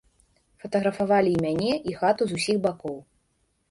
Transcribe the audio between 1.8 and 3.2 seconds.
і хату з усіх бакоў.